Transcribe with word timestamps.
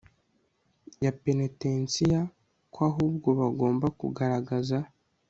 ya 1.03 1.11
penetensiya 1.23 2.19
ko 2.73 2.79
ahubwo 2.89 3.27
bagomba 3.39 3.85
kugaragaza 3.99 4.77